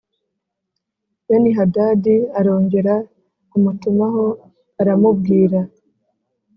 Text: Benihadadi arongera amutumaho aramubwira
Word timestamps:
Benihadadi 1.27 2.15
arongera 2.39 2.95
amutumaho 3.55 4.25
aramubwira 4.81 5.59